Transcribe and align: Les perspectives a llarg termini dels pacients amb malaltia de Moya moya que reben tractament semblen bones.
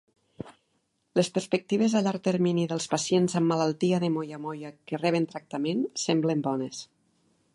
Les 1.19 1.27
perspectives 1.35 1.93
a 1.99 2.01
llarg 2.07 2.23
termini 2.29 2.63
dels 2.71 2.89
pacients 2.95 3.37
amb 3.41 3.53
malaltia 3.53 4.01
de 4.05 4.11
Moya 4.15 4.41
moya 4.47 4.73
que 4.89 5.03
reben 5.05 5.31
tractament 5.35 5.87
semblen 6.07 6.45
bones. 6.49 6.83